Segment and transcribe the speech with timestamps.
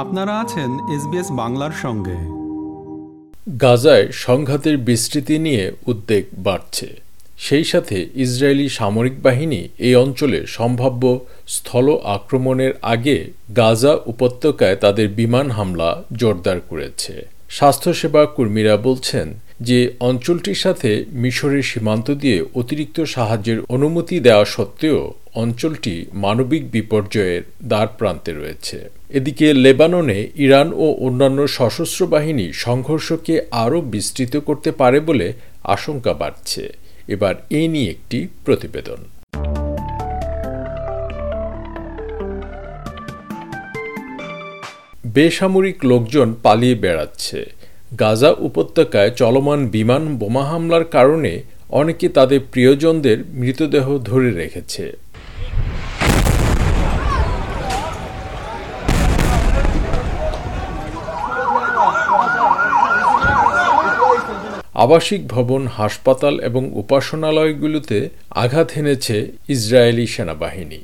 [0.00, 2.18] আপনারা আছেন এসবিএস বাংলার সঙ্গে।
[3.60, 6.88] গাজায় সংঘাতের বিস্তৃতি নিয়ে উদ্বেগ বাড়ছে।
[7.38, 11.18] সেই সাথে ইসরায়েলি সামরিক বাহিনী এই অঞ্চলে সম্ভাব্য
[11.48, 20.54] স্থল আক্রমণের আগে গাজা উপত্যকায় তাদের বিমান হামলা জোরদার করেছে। স্বাস্থ্যসেবা কর্মীরা বলছেন যে অঞ্চলটির
[20.54, 28.90] সাথে মিশরের সীমান্ত দিয়ে অতিরিক্ত সাহায্যের অনুমতি দেওয়া সত্ত্বেও অঞ্চলটি মানবিক বিপর্যয়ের দ্বার প্রান্তে রয়েছে।
[29.10, 35.32] এদিকে লেবাননে ইরান ও অন্যান্য সশস্ত্র বাহিনী সংঘর্ষকে আরও বিস্তৃত করতে পারে বলে
[35.64, 36.72] আশঙ্কা বাড়ছে।
[37.08, 39.00] এবার এ নিয়ে একটি প্রতিবেদন।
[45.06, 47.59] বেসামরিক লোকজন পালিয়ে বেড়াচ্ছে।
[47.98, 54.96] গাজা উপত্যকায় চলমান বিমান বোমা হামলার কারণে অনেকে তাদের প্রিয়জনদের মৃতদেহ ধরে রেখেছে।
[64.74, 70.80] আবাসিক ভবন, হাসপাতাল এবং উপাসনালয়গুলোতে আঘাত হেনেছে ইসরায়েলি সেনাবাহিনী।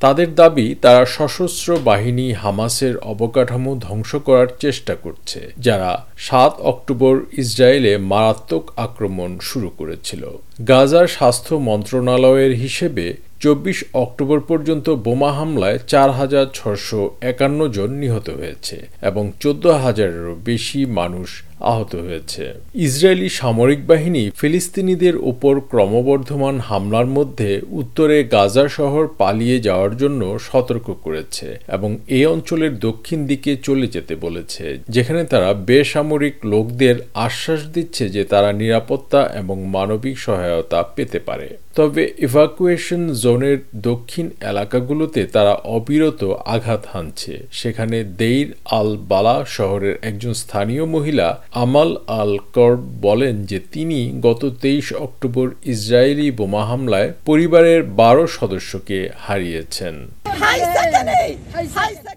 [0.00, 7.92] তাদের দাবি, তারা সশস্ত্র বাহিনী হামাসের অবকাঠামো ধ্বংস করার চেষ্টা করছে, যারা সাত অক্টোবর ইসরায়েলে
[8.12, 10.22] মারাত্মক আক্রমণ শুরু করেছিল।
[10.68, 13.06] গাজার স্বাস্থ্য মন্ত্রণালয়ের হিসেবে
[13.40, 20.34] চব্বিশ অক্টোবর পর্যন্ত বোমা হামলায় চার হাজার ছশো একান্ন জন নিহত হয়েছে এবং চোদ্দ হাজারেরও
[20.44, 21.28] বেশি মানুষ
[21.60, 29.96] আহত হয়েছে। ইসরায়েলি সামরিক বাহিনী ফিলিস্তিনিদের ওপর ক্রমবর্ধমান হামলার মধ্যে উত্তরে গাজা শহর পালিয়ে যাওয়ার
[29.96, 36.96] জন্য সতর্ক করেছে এবং এই অঞ্চলের দক্ষিণ দিকে চলে যেতে বলেছে, যেখানে তারা বেসামরিক লোকদের
[37.14, 45.20] আশ্বাস দিচ্ছে যে তারা নিরাপত্তা এবং মানবিক সহায়তা পেতে পারে। তবে ইভাকুয়েশন জোনের দক্ষিণ এলাকাগুলোতে
[45.26, 51.26] তারা অবিরত আঘাত হানছে সেখানে দেইর আল বালা শহরের একজন স্থানীয় মহিলা
[51.64, 58.98] আমাল আল কর্ব বলেন যে তিনি গত তেইশ অক্টোবর ইসরায়েলি বোমা হামলায় পরিবারের বারো সদস্যকে
[59.18, 59.94] হারিয়েছেন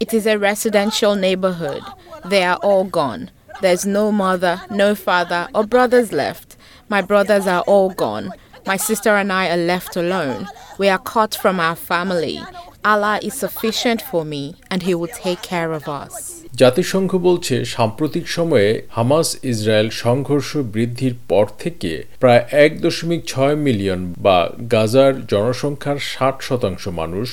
[0.06, 1.84] It is a residential neighborhood.
[2.26, 3.22] They are all gone.
[3.62, 6.48] There's no mother, no father, or brothers left.
[6.90, 8.26] My brothers are all gone.
[8.70, 10.48] My sister and I are left alone.
[10.78, 12.38] We are cut from our family.
[12.86, 16.14] Allah is sufficient for me, and He will take care of us.
[16.56, 21.92] জাতিসংঘ বলছে সাম্প্রতিক সময়ে Hamas Israel সংঘর্ষ বৃদ্ধির পর থেকে
[22.22, 24.38] প্রায় এক দশমিক ছয় মিলিয়ন বা
[24.74, 27.28] গাজার জনসংখ্যার ষাট শতাংশ মানুষ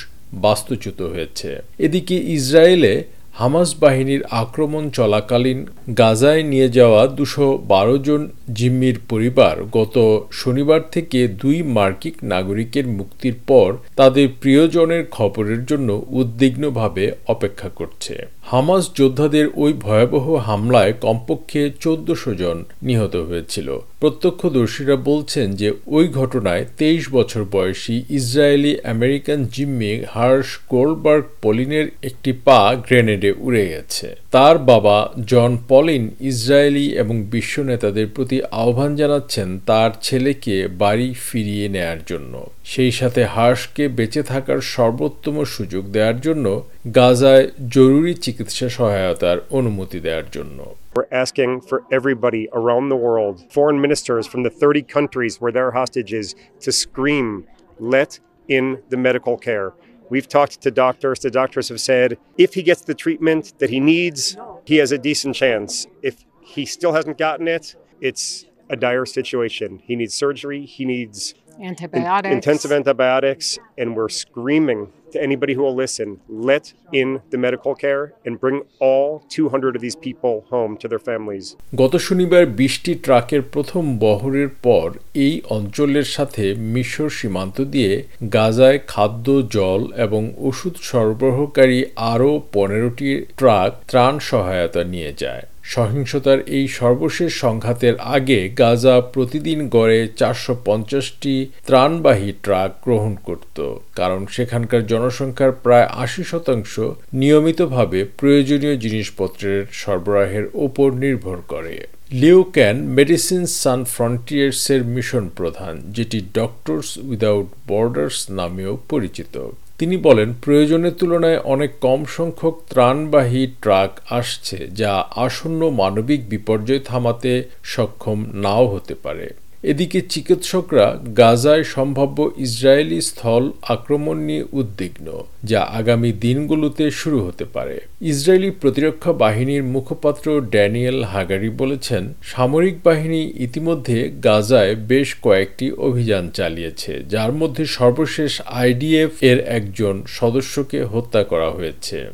[0.45, 1.51] বাস্তুচ্যুত হয়েছে
[1.87, 2.93] এদিকে ইসরায়েলে
[3.39, 5.67] হামাস বাহিনীর আক্রমণ চলাকালীন
[5.99, 9.97] গাজায় নিয়ে যাওয়া দুশো বারো জন জিম্মির পরিবার গত
[10.33, 18.85] শনিবার থেকে দুই মার্কিক নাগরিকের মুক্তির পর তাদের প্রিয়জনের খবরের জন্য উদ্বিগ্নভাবে অপেক্ষা করছে। হামাস
[18.95, 23.69] যোদ্ধাদের ওই ভয়াবহ হামলায় কমপক্ষে চোদ্দশো জন নিহত হয়েছিল।
[24.01, 32.33] প্রত্যক্ষদর্শীরা বলছেন যে ওই ঘটনায় তেইশ বছর বয়সী ইসরায়েলি আমেরিকান জিম্মি হার্শ গোলবার্গ পলিনের একটি
[32.45, 39.61] পা গ্রেনেডে উড়ে গেছে। তার বাবা জন পলিন ইসরায়েলি এবং বিশ্ব নেতাদের প্রতি আহ্বান জানাচ্ছেন
[39.67, 46.47] তার ছেলেকে বাড়ি ফিরিয়ে নেয়ার জন্য। সেই সাথে হার্শকে বেঁচে থাকার সর্বোত্তম সুযোগ দেওয়ার জন্য
[46.95, 50.59] গাজায় জরুরি চিকিৎসা সহায়তার অনুমতি দেওয়ার জন্য।
[50.97, 55.69] We're asking for everybody around the world, foreign ministers from the 30 countries where there
[55.69, 57.47] are hostages, to scream,
[57.79, 58.19] let
[58.49, 59.75] in the medical care.
[60.09, 61.21] We've talked to doctors.
[61.21, 64.97] The doctors have said if he gets the treatment that he needs, he has a
[64.97, 65.87] decent chance.
[66.01, 69.83] If he still hasn't gotten it, it's a dire situation.
[69.85, 72.33] He needs surgery, he needs in- Antibiotics.
[72.35, 78.05] intensive antibiotics, and we're screaming to anybody who will listen let in the medical care
[78.25, 81.47] and bring all 200 of these people home to their families.
[81.75, 87.93] গত শনিবার বিশটি ট্রাকের প্রথম বহরের পর এই অঞ্চলের সাথে মিশর সীমান্ত দিয়ে
[88.33, 91.79] গাজায় খাদ্য জল এবং ওষুধ সরবরাহকারী
[92.13, 100.01] আরও পনেরোটি ট্রাক ত্রাণ সহায়তা নিয়ে যায় সহিংসতার এই সর্বশেষ সংঘাতের আগে গাজা প্রতিদিন গড়ে
[100.21, 101.35] চারশো পঞ্চাশটি
[101.67, 103.59] ত্রাণবাহী ট্রাক গ্রহণ করত,
[103.99, 106.73] কারণ সেখানকার জনসংখ্যার প্রায় আশি শতাংশ
[107.21, 111.77] নিয়মিতভাবে প্রয়োজনীয় জিনিসপত্রের সরবরাহের ওপর নির্ভর করে।
[112.21, 119.35] লিও ক্যান মেডিসিন সান ফ্রন্টিয়ার্সের মিশন প্রধান, যেটি ডক্টরস উইদাউট বর্ডার্স নামেও পরিচিত।
[119.79, 127.33] তিনি বলেন, প্রয়োজনের তুলনায় অনেক কম সংখ্যক ত্রাণবাহী ট্রাক আসছে যা আসন্ন মানবিক বিপর্যয় থামাতে
[127.63, 129.27] সক্ষম নাও হতে পারে।
[129.63, 137.81] এদিকে চিকিৎসকরা গাজায় সম্ভাব্য ইসরায়েলি স্থল আক্রমণ নিয়ে উদ্বিগ্ন যা আগামী দিনগুলোতে শুরু হতে পারে।
[138.01, 147.03] ইসরায়েলি প্রতিরক্ষা বাহিনীর মুখপাত্র ড্যানিয়েল হাগারি বলেছেন সামরিক বাহিনী ইতিমধ্যে গাজায় বেশ কয়েকটি অভিযান চালিয়েছে
[147.09, 152.11] যার মধ্যে সর্বশেষ আইডিএফ এর একজন সদস্যকে হত্যা করা হয়েছে।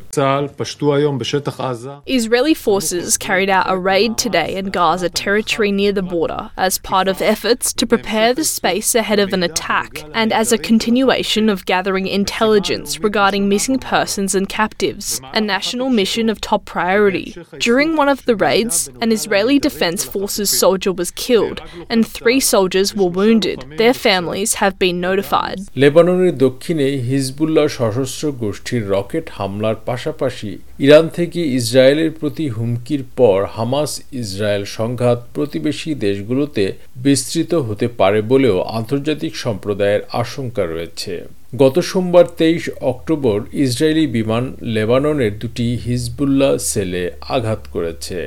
[2.06, 7.08] Israeli forces carried out a raid today in Gaza territory near the border as part
[7.12, 11.65] of efforts to prepare the space ahead of an attack and as a continuation of
[11.65, 17.27] gathering intelligence regarding missing persons and captives, a national mission of top priority.
[17.59, 22.95] During one of the raids, an Israeli Defense Forces soldier was killed and three soldiers
[22.95, 23.57] were wounded.
[23.77, 25.57] Their families have been notified.
[25.81, 30.51] লেবাননের দক্ষিণে Hezbollah সশস্ত্র গোষ্ঠীর rocket হামলার পাশাপাশি
[30.85, 33.91] Iran থেকে ইসরায়েলের প্রতি হুমকির পর হামাস
[34.21, 36.63] ইসরায়েল সংঘাত প্রতিবেশী দেশগুলোতে
[37.06, 37.20] বিস্তৃত
[37.69, 41.14] হতে পারে বলেও আন্তর্জাতিক সম্প্রদায়ের আশঙ্কা রয়েছে।
[41.56, 47.04] গত সোমবার তেইশ অক্টোবর ইসরায়েলি বিমান লেবাননের দুটি হিজবুল্লাহ সেলে
[47.36, 48.19] আঘাত করেছে।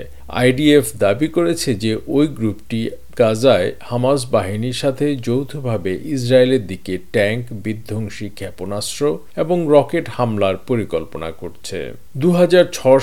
[0.42, 2.80] আইডিএফ দাবি করেছে যে ওই গ্রুপটি
[3.19, 9.03] গাজায় হামাস বাহিনীর সাথে যৌথভাবে ইসরায়েলের দিকে ট্যাঙ্ক, বিধ্বংসী ক্ষেপণাস্ত্র
[9.36, 11.80] এবং রকেট হামলার পরিকল্পনা করছে।
[12.18, 12.30] দু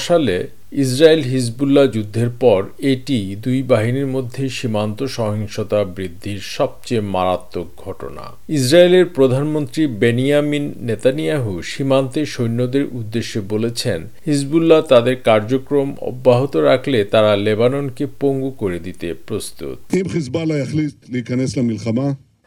[0.08, 0.36] সালে
[0.80, 9.06] ইসরায়েল হিজবুল্লাহ যুদ্ধের পর এটি দুই বাহিনীর মধ্যে সীমান্ত সহিংসতা বৃদ্ধির সবচেয়ে মারাত্মক ঘটনা। ইসরায়েলের
[9.06, 18.50] প্রধানমন্ত্রী বেনিয়ামিন নেতানিয়াহু সীমান্তে সৈন্যদের উদ্দেশ্যে বলেছেন, হিজবুল্লাহ তাদের কার্যক্রম অব্যাহত রাখলে তারা লেবাননকে পঙ্গু
[18.50, 19.76] করে দিতে প্রস্তুত।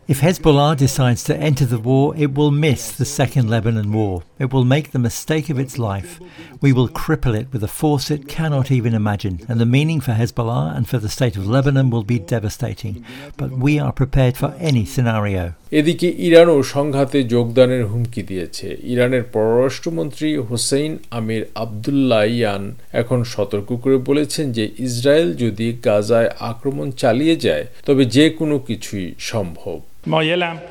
[0.08, 4.24] If Hezbollah decides to enter the war, it will miss the Second Lebanon War.
[4.40, 6.18] It will make the mistake of its life.
[6.60, 10.14] We will cripple it with a force it cannot even imagine, and the meaning for
[10.14, 13.04] Hezbollah and for the state of Lebanon will be devastating.
[13.36, 15.44] But we are prepared for any scenario.
[15.78, 22.62] এদিকে ইরানও সংঘাতে যোগদানের হুমকি দিয়েছে ইরানের পররাষ্ট্রমন্ত্রী Hussein আমির Abdollahian
[23.00, 29.06] এখন সতর্ক করে বলেছেন যে ইসরায়েল যদি গাজায় আক্রমণ চালিয়ে যায় তবে যে কোনো কিছুই
[29.32, 30.61] সম্ভব مایلم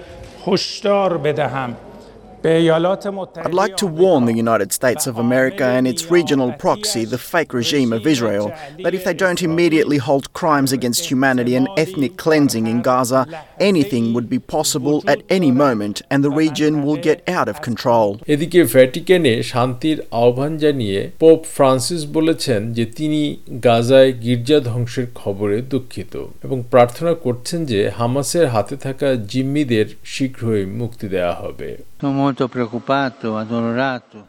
[0.46, 1.76] هشدار بدهم.
[2.46, 7.54] I'd like to warn the United States of America and its regional proxy, the fake
[7.54, 8.52] regime of Israel,
[8.82, 13.26] that if they don't immediately halt crimes against humanity and ethnic cleansing in Gaza,
[13.58, 18.08] anything would be possible at any moment and the region will get out of control.
[18.34, 23.20] এদিকে ভ্যাটিকানে শান্তির আহ্বান জানিয়ে pope Francis বলেছেন যে তিনি
[23.66, 26.14] গাজায় গির্জা ধ্বংসের খবরে দুঃখিত
[26.44, 31.70] এবং প্রার্থনা করছেন যে হামাসের হাতে থাকা জিম্মিদের শীঘ্রই মুক্তি দেওয়া হবে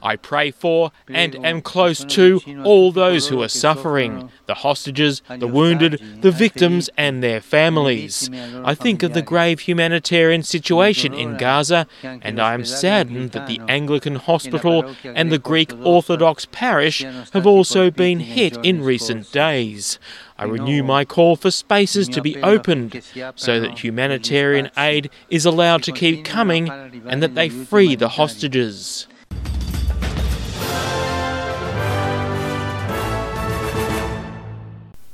[0.02, 5.48] I pray for and am close to all those who are suffering the hostages, the
[5.48, 8.30] wounded, the victims, and their families.
[8.64, 13.62] I think of the grave humanitarian situation in Gaza, and I am saddened that the
[13.68, 20.00] Anglican hospital and the Greek Orthodox parish have also been hit in recent days.
[20.39, 22.91] I renew my call for spaces to be opened
[23.37, 26.65] so that humanitarian aid is allowed to keep coming
[27.07, 29.07] and that they free the hostages.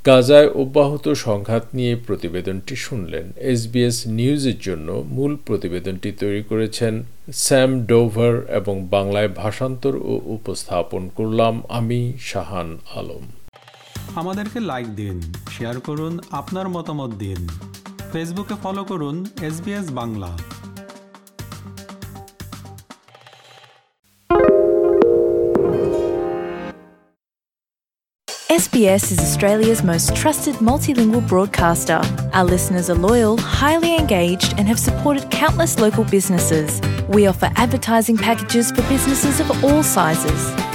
[0.05, 6.93] গাজায় অব্যাহত সংঘাত নিয়ে প্রতিবেদনটি শুনলেন SBS নিউজের জন্য মূল প্রতিবেদনটি তৈরি করেছেন
[7.43, 13.23] স্যাম ডোভার এবং বাংলায় ভাষান্তর ও উপস্থাপন করলাম আমি শাহান আলম
[14.15, 17.47] আমাদেরকে লাইক দিন শেয়ার করুন আপনার মতামত দিন
[18.11, 19.15] ফেসবুকে ফলো করুন
[19.47, 19.57] S
[19.93, 20.31] Bangla
[28.49, 31.99] SBS is Australia's most trusted multilingual broadcaster.
[32.33, 36.69] Our listeners are loyal, highly engaged, and have supported countless local businesses.
[37.09, 40.41] We offer advertising packages for businesses of all sizes.